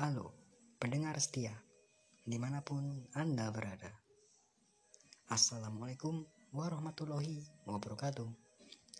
Halo, 0.00 0.32
pendengar 0.80 1.12
setia, 1.20 1.52
di 2.24 2.40
mana 2.40 2.64
pun 2.64 3.04
Anda 3.12 3.52
berada. 3.52 3.92
Assalamualaikum 5.28 6.24
warahmatullahi 6.56 7.44
wabarakatuh. 7.68 8.24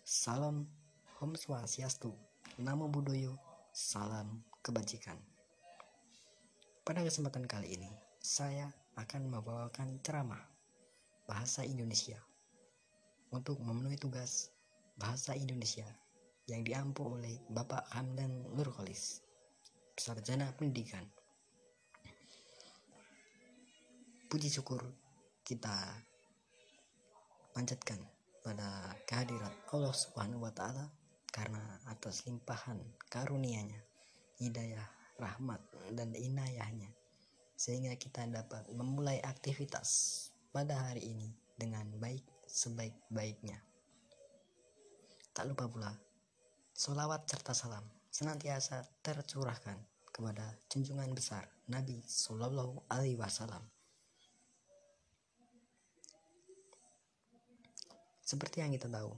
Salam 0.05 0.69
Om 1.25 1.33
Swastiastu, 1.41 2.13
Namo 2.61 2.93
Buddhaya, 2.93 3.33
salam 3.73 4.45
kebajikan. 4.61 5.17
Pada 6.85 7.01
kesempatan 7.01 7.49
kali 7.49 7.81
ini, 7.81 7.89
saya 8.21 8.69
akan 9.01 9.33
membawakan 9.33 10.05
ceramah 10.05 10.45
bahasa 11.25 11.65
Indonesia 11.65 12.21
untuk 13.33 13.57
memenuhi 13.65 13.97
tugas 13.97 14.53
bahasa 15.01 15.33
Indonesia 15.33 15.89
yang 16.45 16.61
diampu 16.61 17.09
oleh 17.09 17.41
Bapak 17.49 17.89
Hamdan 17.89 18.53
Nurkolis 18.53 19.30
sarjana 20.01 20.49
pendidikan. 20.57 21.05
Puji 24.33 24.49
syukur 24.49 24.81
kita 25.45 25.77
panjatkan 27.53 28.01
pada 28.41 28.97
kehadirat 29.05 29.53
Allah 29.77 29.93
Subhanahu 29.93 30.49
wa 30.49 30.53
taala 30.57 30.89
karena 31.29 31.61
atas 31.93 32.25
limpahan 32.25 32.81
karunia-Nya, 33.13 33.77
hidayah, 34.41 34.89
rahmat 35.21 35.61
dan 35.93 36.17
inayahnya 36.17 36.89
sehingga 37.61 37.93
kita 38.01 38.25
dapat 38.25 38.73
memulai 38.73 39.21
aktivitas 39.21 40.33
pada 40.49 40.89
hari 40.89 41.13
ini 41.13 41.29
dengan 41.61 41.85
baik 42.01 42.25
sebaik-baiknya. 42.49 43.61
Tak 45.37 45.45
lupa 45.45 45.69
pula, 45.69 45.93
solawat 46.73 47.29
serta 47.29 47.53
salam 47.53 48.00
senantiasa 48.11 48.83
tercurahkan 49.01 49.79
kepada 50.11 50.59
junjungan 50.69 51.15
besar 51.15 51.47
Nabi 51.71 52.03
Shallallahu 52.05 52.91
Alaihi 52.91 53.17
Wasallam. 53.17 53.63
Seperti 58.21 58.63
yang 58.63 58.75
kita 58.75 58.87
tahu, 58.87 59.11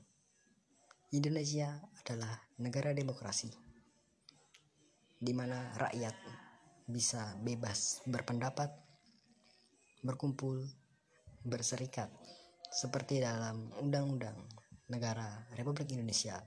Indonesia 1.12 1.81
adalah 2.00 2.33
negara 2.56 2.97
demokrasi 2.97 3.53
di 5.22 5.33
mana 5.36 5.72
rakyat 5.77 6.16
bisa 6.88 7.36
bebas 7.41 8.00
berpendapat, 8.09 8.72
berkumpul, 10.00 10.64
berserikat 11.44 12.09
seperti 12.72 13.20
dalam 13.20 13.69
Undang-Undang 13.78 14.38
Negara 14.91 15.47
Republik 15.55 15.92
Indonesia 15.92 16.41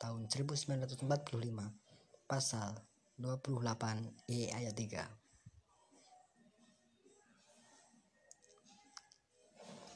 tahun 0.00 0.26
1945 0.26 1.06
pasal 2.30 2.78
28 3.18 3.58
E 4.30 4.54
ayat 4.54 4.70
3. 4.70 5.02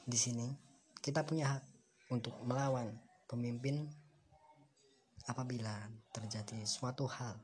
Di 0.02 0.18
sini 0.18 0.50
kita 0.98 1.22
punya 1.22 1.54
hak 1.54 1.62
untuk 2.10 2.34
melawan 2.42 2.90
pemimpin 3.30 3.86
apabila 5.30 5.86
terjadi 6.10 6.66
suatu 6.66 7.06
hal 7.06 7.38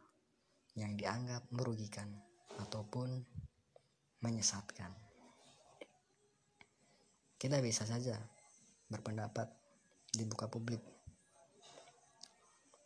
yang 0.74 0.98
dianggap 0.98 1.46
merugikan 1.54 2.10
ataupun 2.58 3.22
menyesatkan. 4.26 4.90
Kita 7.38 7.62
bisa 7.62 7.86
saja 7.86 8.18
berpendapat 8.90 9.54
di 10.10 10.26
buka 10.26 10.50
publik 10.50 10.82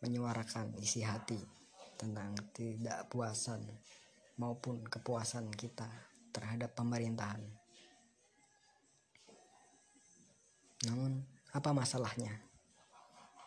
menyuarakan 0.05 0.77
isi 0.77 1.01
hati 1.01 1.64
tentang 1.95 2.35
tidak 2.51 3.07
puasan 3.07 3.63
maupun 4.35 4.83
kepuasan 4.83 5.47
kita 5.55 5.87
terhadap 6.35 6.75
pemerintahan. 6.75 7.39
Namun, 10.91 11.23
apa 11.55 11.71
masalahnya? 11.71 12.35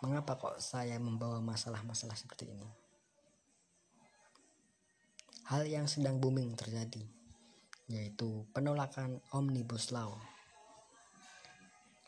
Mengapa 0.01 0.41
kok 0.41 0.57
saya 0.65 0.97
membawa 0.97 1.45
masalah-masalah 1.45 2.17
seperti 2.17 2.49
ini? 2.49 2.69
Hal 5.49 5.69
yang 5.69 5.85
sedang 5.89 6.17
booming 6.21 6.57
terjadi, 6.57 7.05
yaitu 7.89 8.49
penolakan 8.53 9.21
Omnibus 9.33 9.93
Law. 9.93 10.17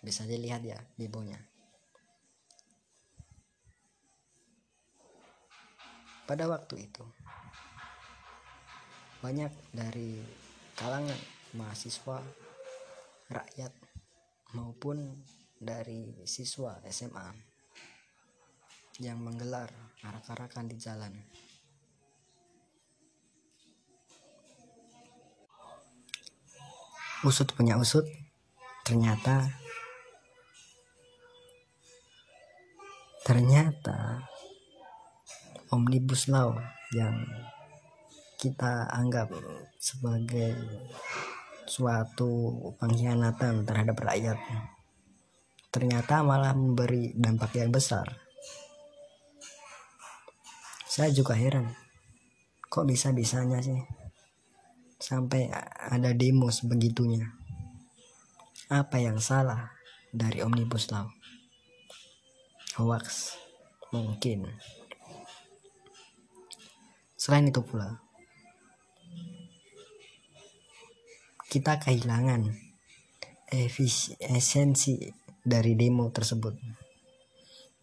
Bisa 0.01 0.25
dilihat 0.25 0.65
ya 0.65 0.81
di 0.97 1.09
Pada 6.31 6.47
waktu 6.47 6.87
itu, 6.87 7.03
banyak 9.19 9.51
dari 9.75 10.23
kalangan 10.79 11.19
mahasiswa, 11.59 12.23
rakyat, 13.35 13.75
maupun 14.55 15.27
dari 15.59 16.23
siswa 16.23 16.79
SMA 16.87 17.35
yang 19.03 19.19
menggelar 19.19 19.75
arak-arakan 20.07 20.71
di 20.71 20.79
jalan. 20.79 21.11
Usut 27.27 27.51
punya 27.59 27.75
usut, 27.75 28.07
ternyata 28.87 29.51
ternyata 33.27 34.31
omnibus 35.71 36.31
law 36.31 36.55
yang 36.95 37.27
kita 38.39 38.91
anggap 38.91 39.31
sebagai 39.79 40.55
suatu 41.67 42.59
pengkhianatan 42.79 43.63
terhadap 43.63 43.97
rakyat. 44.03 44.39
Ternyata 45.71 46.27
malah 46.27 46.51
memberi 46.51 47.15
dampak 47.15 47.63
yang 47.63 47.71
besar. 47.71 48.11
Saya 50.91 51.15
juga 51.15 51.39
heran 51.39 51.71
kok 52.71 52.87
bisa-bisanya 52.87 53.59
sih 53.59 53.83
sampai 55.03 55.51
ada 55.91 56.15
demo 56.15 56.55
sebegitunya? 56.55 57.27
Apa 58.71 59.03
yang 59.03 59.19
salah 59.19 59.75
dari 60.15 60.39
omnibus 60.39 60.87
law? 60.95 61.11
Hoax 62.79 63.35
mungkin 63.91 64.47
Selain 67.21 67.45
itu 67.45 67.61
pula, 67.61 68.01
kita 71.53 71.77
kehilangan 71.77 72.49
esensi 74.25 74.97
dari 75.45 75.77
demo 75.77 76.09
tersebut. 76.09 76.57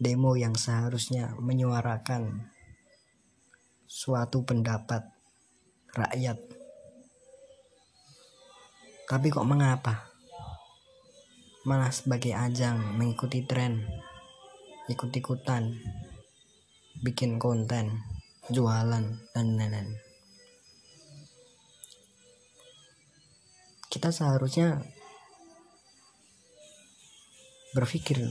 Demo 0.02 0.34
yang 0.34 0.58
seharusnya 0.58 1.38
menyuarakan 1.38 2.50
suatu 3.86 4.42
pendapat 4.42 5.06
rakyat. 5.94 6.42
Tapi 9.06 9.28
kok 9.30 9.46
mengapa? 9.46 10.18
Malah 11.70 11.94
sebagai 11.94 12.34
ajang 12.34 12.98
mengikuti 12.98 13.46
tren, 13.46 13.86
ikut-ikutan, 14.90 15.78
bikin 17.06 17.38
konten 17.38 18.17
jualan 18.54 19.06
dan 19.36 19.46
lain-lain. 19.56 19.90
Kita 23.88 24.12
seharusnya 24.14 24.84
berpikir 27.78 28.24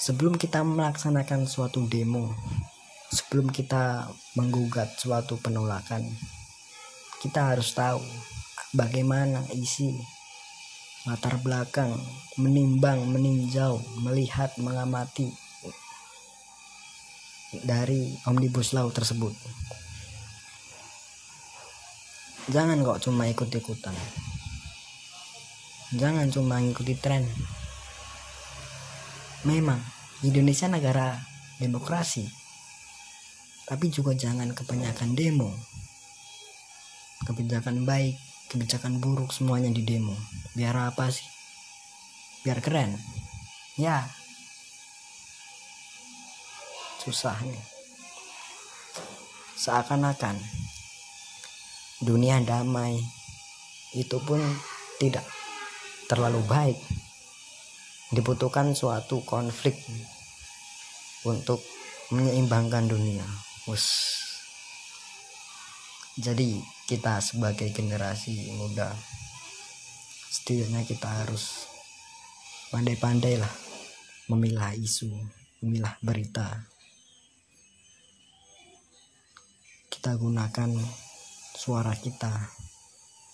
sebelum 0.00 0.40
kita 0.40 0.64
melaksanakan 0.64 1.44
suatu 1.44 1.84
demo 1.90 2.32
sebelum 3.10 3.52
kita 3.52 4.08
menggugat 4.38 4.94
suatu 4.94 5.36
penolakan 5.42 6.06
kita 7.20 7.52
harus 7.52 7.74
tahu 7.74 7.98
bagaimana 8.72 9.42
isi 9.52 9.92
latar 11.04 11.36
belakang 11.42 11.92
menimbang 12.38 13.10
meninjau 13.10 13.82
melihat 14.06 14.54
mengamati 14.62 15.28
dari 17.66 18.14
omnibus 18.30 18.70
law 18.70 18.86
tersebut. 18.94 19.34
Jangan 22.50 22.82
kok 22.82 23.02
cuma 23.06 23.30
ikut-ikutan. 23.30 23.94
Jangan 25.94 26.30
cuma 26.30 26.62
ngikuti 26.62 26.94
tren. 26.98 27.26
Memang 29.46 29.82
Indonesia 30.22 30.70
negara 30.70 31.18
demokrasi. 31.58 32.26
Tapi 33.66 33.86
juga 33.90 34.14
jangan 34.14 34.50
kebanyakan 34.54 35.14
demo. 35.14 35.50
Kebijakan 37.26 37.86
baik 37.86 38.18
kebijakan 38.50 38.98
buruk 38.98 39.30
semuanya 39.30 39.70
di 39.70 39.86
demo. 39.86 40.14
Biar 40.58 40.74
apa 40.74 41.06
sih? 41.10 41.26
Biar 42.42 42.58
keren. 42.58 42.98
Ya 43.78 44.10
susah 47.00 47.40
nih 47.42 47.64
seakan-akan 49.60 50.40
dunia 52.00 52.40
damai 52.40 52.96
itu 53.92 54.16
pun 54.24 54.40
tidak 54.96 55.24
terlalu 56.08 56.40
baik. 56.48 56.78
Dibutuhkan 58.10 58.74
suatu 58.74 59.22
konflik 59.22 59.78
untuk 61.22 61.62
menyeimbangkan 62.10 62.90
dunia. 62.90 63.22
Us. 63.70 64.18
jadi 66.16 66.58
kita 66.88 67.22
sebagai 67.22 67.70
generasi 67.70 68.50
muda 68.58 68.90
setidaknya 70.32 70.82
kita 70.88 71.06
harus 71.06 71.70
pandai-pandai 72.74 73.38
lah 73.38 73.52
memilah 74.32 74.74
isu 74.74 75.06
memilah 75.62 75.94
berita 76.02 76.69
kita 80.00 80.16
gunakan 80.16 80.72
suara 81.52 81.92
kita 81.92 82.32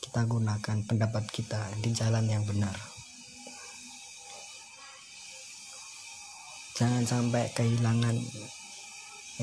kita 0.02 0.26
gunakan 0.26 0.82
pendapat 0.82 1.22
kita 1.30 1.62
di 1.78 1.94
jalan 1.94 2.26
yang 2.26 2.42
benar. 2.42 2.74
Jangan 6.74 7.06
sampai 7.06 7.54
kehilangan 7.54 8.18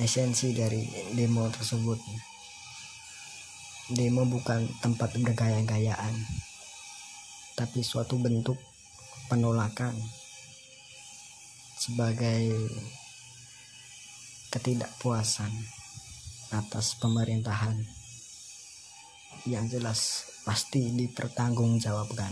esensi 0.03 0.51
dari 0.51 0.83
demo 1.15 1.47
tersebut. 1.47 1.95
Demo 3.95 4.27
bukan 4.27 4.67
tempat 4.83 5.15
bergaya-gayaan 5.15 6.27
tapi 7.55 7.87
suatu 7.87 8.19
bentuk 8.19 8.59
penolakan 9.31 9.95
sebagai 11.79 12.51
ketidakpuasan 14.51 15.82
atas 16.53 16.93
pemerintahan. 17.01 17.81
Yang 19.49 19.65
jelas 19.77 19.99
pasti 20.45 20.93
dipertanggungjawabkan. 20.93 22.31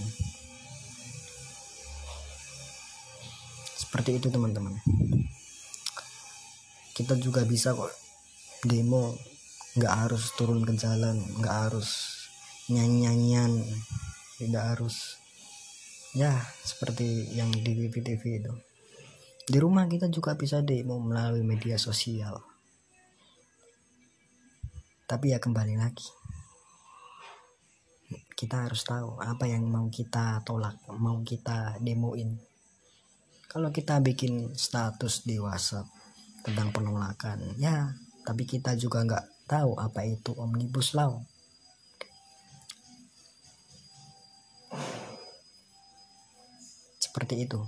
seperti 3.92 4.24
itu 4.24 4.32
teman-teman. 4.32 4.72
Kita 6.96 7.20
juga 7.20 7.44
bisa 7.44 7.76
kok 7.76 7.92
demo. 8.64 9.20
Nggak 9.76 9.96
harus 10.08 10.32
turun 10.40 10.64
ke 10.64 10.80
jalan 10.80 11.20
nggak 11.44 11.58
harus 11.68 11.90
nyanyi-nyanyian 12.72 13.52
tidak 14.40 14.64
harus. 14.64 15.20
Ya 16.16 16.40
seperti 16.64 17.36
yang 17.36 17.52
di 17.52 17.68
TV-TV 17.68 18.24
itu. 18.40 18.54
Di 19.44 19.60
rumah 19.60 19.92
kita 19.92 20.08
juga 20.08 20.40
bisa 20.40 20.64
demo 20.64 20.96
melalui 21.04 21.44
media 21.44 21.76
sosial 21.76 22.51
tapi 25.12 25.36
ya 25.36 25.44
kembali 25.44 25.76
lagi. 25.76 26.08
Kita 28.32 28.64
harus 28.64 28.88
tahu 28.88 29.20
apa 29.20 29.44
yang 29.44 29.68
mau 29.68 29.92
kita 29.92 30.40
tolak 30.48 30.80
mau 30.96 31.20
kita 31.20 31.76
demoin. 31.84 32.40
Kalau 33.52 33.76
kita 33.76 34.00
bikin 34.00 34.56
status 34.56 35.28
di 35.28 35.36
WhatsApp 35.36 35.92
tentang 36.48 36.72
penolakan 36.72 37.60
ya 37.60 37.92
tapi 38.24 38.48
kita 38.48 38.80
juga 38.80 39.04
nggak 39.04 39.52
tahu 39.52 39.76
apa 39.76 40.08
itu 40.08 40.32
omnibus 40.40 40.96
law. 40.96 41.20
Seperti 47.04 47.44
itu. 47.44 47.60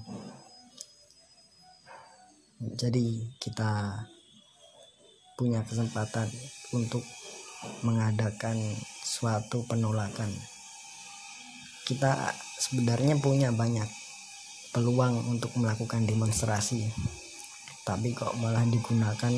Jadi 2.79 3.35
kita 3.43 3.99
punya 5.35 5.65
kesempatan 5.65 6.29
untuk 6.75 7.01
mengadakan 7.85 8.59
suatu 9.03 9.63
penolakan. 9.65 10.29
Kita 11.83 12.31
sebenarnya 12.59 13.19
punya 13.19 13.51
banyak 13.51 13.87
peluang 14.73 15.29
untuk 15.29 15.53
melakukan 15.59 16.07
demonstrasi 16.09 16.89
tapi 17.83 18.15
kok 18.15 18.31
malah 18.39 18.63
digunakan 18.63 19.33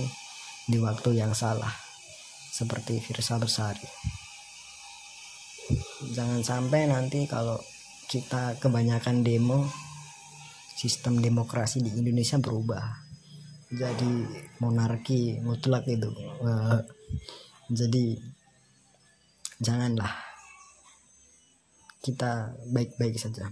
di 0.70 0.78
waktu 0.78 1.18
yang 1.18 1.34
salah 1.34 1.74
seperti 2.54 3.02
Firsa 3.02 3.42
Bersari. 3.42 3.86
Jangan 6.14 6.46
sampai 6.46 6.86
nanti 6.86 7.26
kalau 7.26 7.58
kita 8.06 8.62
kebanyakan 8.62 9.26
demo 9.26 9.66
sistem 10.78 11.18
demokrasi 11.18 11.82
di 11.82 11.90
Indonesia 11.98 12.38
berubah 12.38 13.05
jadi 13.74 14.14
monarki 14.62 15.42
mutlak 15.42 15.90
itu 15.90 16.12
jadi 17.70 18.20
janganlah 19.62 20.14
kita 22.06 22.54
baik-baik 22.70 23.18
saja 23.18 23.50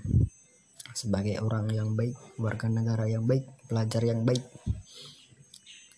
sebagai 0.94 1.42
orang 1.42 1.74
yang 1.74 1.98
baik, 1.98 2.14
warga 2.38 2.70
negara 2.70 3.10
yang 3.10 3.26
baik, 3.26 3.50
pelajar 3.66 4.06
yang 4.06 4.22
baik. 4.22 4.46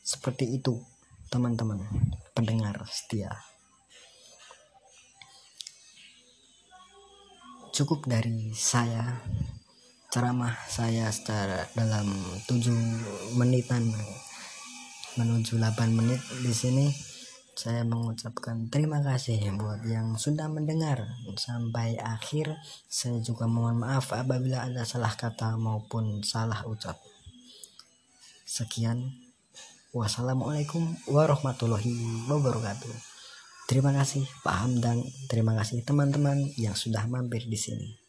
Seperti 0.01 0.55
itu, 0.55 0.79
teman-teman 1.27 1.83
pendengar 2.31 2.79
setia. 2.87 3.35
Cukup 7.75 8.07
dari 8.07 8.55
saya 8.55 9.19
ceramah 10.15 10.55
saya 10.71 11.11
secara 11.11 11.67
dalam 11.75 12.07
7 12.47 13.35
menitan 13.35 13.83
menuju 15.19 15.59
8 15.59 15.91
menit 15.91 16.23
di 16.39 16.55
sini 16.55 16.87
saya 17.51 17.83
mengucapkan 17.83 18.71
terima 18.71 19.03
kasih 19.03 19.43
buat 19.59 19.83
yang 19.83 20.15
sudah 20.15 20.47
mendengar 20.47 21.03
sampai 21.35 21.99
akhir. 21.99 22.55
Saya 22.87 23.19
juga 23.19 23.43
mohon 23.47 23.83
maaf 23.83 24.15
apabila 24.15 24.63
ada 24.63 24.87
salah 24.87 25.11
kata 25.11 25.59
maupun 25.59 26.23
salah 26.23 26.63
ucap. 26.63 26.95
Sekian. 28.47 29.19
Wassalamualaikum 29.95 30.95
warahmatullahi 31.11 32.27
wabarakatuh. 32.31 32.95
Terima 33.67 33.91
kasih 33.91 34.23
Pak 34.43 34.55
Hamdan, 34.63 35.03
terima 35.27 35.55
kasih 35.59 35.83
teman-teman 35.83 36.39
yang 36.59 36.75
sudah 36.75 37.03
mampir 37.07 37.47
di 37.47 37.55
sini. 37.59 38.04